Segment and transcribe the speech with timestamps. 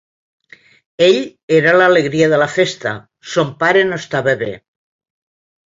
[1.07, 1.19] Ell
[1.57, 2.95] era l'alegria de la festa;
[3.37, 4.53] son pare no estava bé.